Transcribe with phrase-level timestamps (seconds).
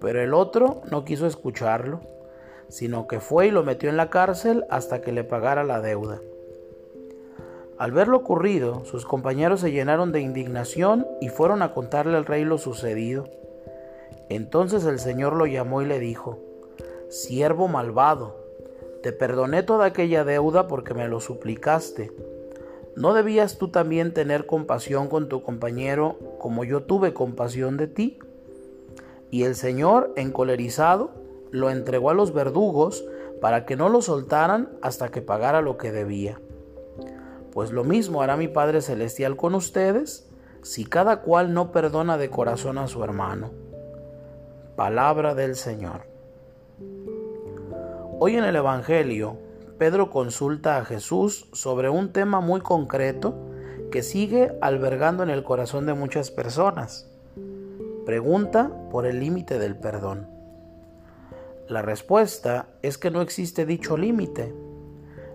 [0.00, 2.00] Pero el otro no quiso escucharlo,
[2.68, 6.20] sino que fue y lo metió en la cárcel hasta que le pagara la deuda.
[7.78, 12.26] Al ver lo ocurrido, sus compañeros se llenaron de indignación y fueron a contarle al
[12.26, 13.24] rey lo sucedido.
[14.28, 16.38] Entonces el Señor lo llamó y le dijo,
[17.08, 18.36] Siervo malvado,
[19.02, 22.12] te perdoné toda aquella deuda porque me lo suplicaste.
[22.96, 28.18] ¿No debías tú también tener compasión con tu compañero como yo tuve compasión de ti?
[29.30, 31.10] Y el Señor, encolerizado,
[31.50, 33.04] lo entregó a los verdugos
[33.40, 36.40] para que no lo soltaran hasta que pagara lo que debía.
[37.52, 40.28] Pues lo mismo hará mi Padre Celestial con ustedes
[40.62, 43.50] si cada cual no perdona de corazón a su hermano.
[44.76, 46.02] Palabra del Señor.
[48.20, 49.38] Hoy en el Evangelio,
[49.78, 53.34] Pedro consulta a Jesús sobre un tema muy concreto
[53.90, 57.08] que sigue albergando en el corazón de muchas personas.
[58.08, 60.30] Pregunta por el límite del perdón.
[61.68, 64.54] La respuesta es que no existe dicho límite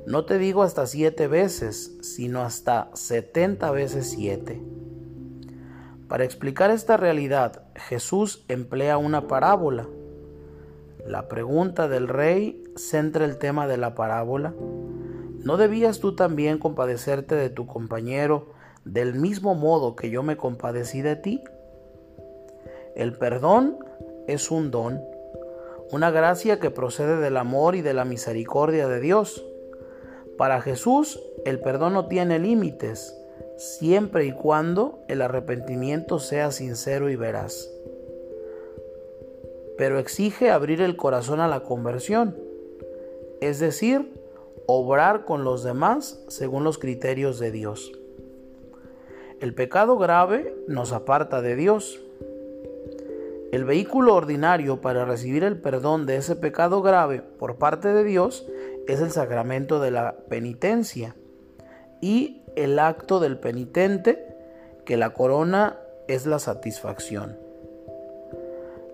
[0.08, 4.60] no te digo hasta siete veces, sino hasta setenta veces siete.
[6.08, 9.88] Para explicar esta realidad, Jesús emplea una parábola.
[11.06, 14.56] La pregunta del rey centra el tema de la parábola.
[15.44, 18.52] ¿No debías tú también compadecerte de tu compañero
[18.84, 21.44] del mismo modo que yo me compadecí de ti?
[22.96, 23.80] El perdón
[24.28, 25.02] es un don,
[25.92, 29.46] una gracia que procede del amor y de la misericordia de Dios.
[30.38, 33.18] Para Jesús el perdón no tiene límites,
[33.58, 37.70] siempre y cuando el arrepentimiento sea sincero y veraz.
[39.78, 42.38] Pero exige abrir el corazón a la conversión,
[43.42, 44.14] es decir,
[44.68, 47.92] obrar con los demás según los criterios de Dios.
[49.40, 52.02] El pecado grave nos aparta de Dios.
[53.54, 58.48] El vehículo ordinario para recibir el perdón de ese pecado grave por parte de Dios
[58.88, 61.16] es el sacramento de la penitencia
[62.02, 64.36] y el acto del penitente,
[64.86, 65.78] que la corona
[66.08, 67.38] es la satisfacción.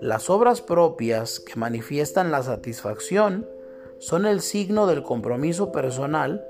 [0.02, 3.48] Las obras propias que manifiestan la satisfacción
[4.00, 6.46] son el signo del compromiso personal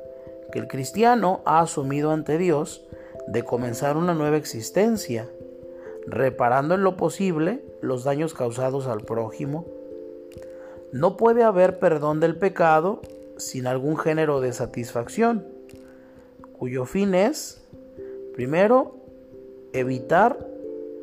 [0.52, 2.84] que el cristiano ha asumido ante Dios
[3.28, 5.30] de comenzar una nueva existencia,
[6.10, 9.66] reparando en lo posible los daños causados al prójimo.
[10.92, 13.02] No puede haber perdón del pecado
[13.38, 15.46] sin algún género de satisfacción,
[16.58, 17.64] cuyo fin es,
[18.34, 18.96] primero,
[19.72, 20.46] evitar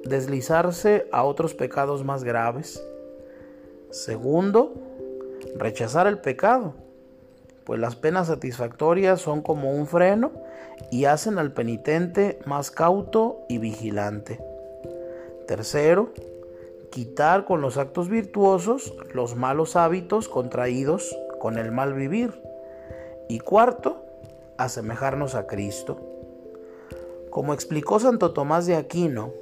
[0.04, 2.82] deslizarse a otros pecados más graves.
[3.90, 4.74] Segundo,
[5.56, 6.74] rechazar el pecado,
[7.64, 10.32] pues las penas satisfactorias son como un freno
[10.90, 14.40] y hacen al penitente más cauto y vigilante.
[15.46, 16.10] Tercero,
[16.90, 22.40] quitar con los actos virtuosos los malos hábitos contraídos con el mal vivir.
[23.28, 24.04] Y cuarto,
[24.58, 26.00] asemejarnos a Cristo.
[27.30, 29.32] Como explicó Santo Tomás de Aquino,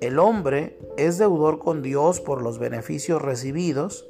[0.00, 4.08] el hombre es deudor con Dios por los beneficios recibidos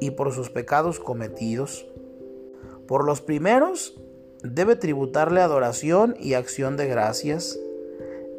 [0.00, 1.86] y por sus pecados cometidos.
[2.88, 4.00] Por los primeros,
[4.42, 7.58] debe tributarle adoración y acción de gracias,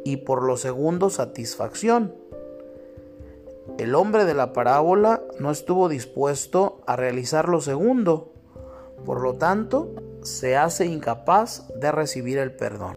[0.04, 2.24] y por los segundos, satisfacción
[3.78, 8.30] el hombre de la parábola no estuvo dispuesto a realizar lo segundo,
[9.04, 9.90] Por lo tanto,
[10.22, 12.96] se hace incapaz de recibir el perdón.